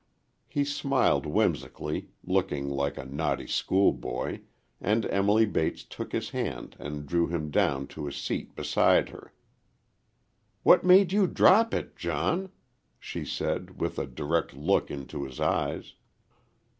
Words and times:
He 0.47 0.63
smiled 0.65 1.27
whimsically, 1.27 2.09
looking 2.23 2.67
like 2.71 2.97
a 2.97 3.05
naughty 3.05 3.45
schoolboy, 3.45 4.39
and 4.81 5.05
Emily 5.05 5.45
Bates 5.45 5.83
took 5.83 6.11
his 6.11 6.31
hand 6.31 6.75
and 6.79 7.05
drew 7.05 7.27
him 7.27 7.51
down 7.51 7.85
to 7.89 8.07
a 8.07 8.11
seat 8.11 8.55
beside 8.55 9.09
her. 9.09 9.31
"What 10.63 10.83
made 10.83 11.13
you 11.13 11.27
drop 11.27 11.71
it, 11.71 11.95
John?" 11.95 12.49
she 12.97 13.23
said, 13.23 13.79
with 13.79 13.99
a 13.99 14.07
direct 14.07 14.55
look 14.55 14.89
into 14.89 15.23
his 15.23 15.39
eyes. 15.39 15.93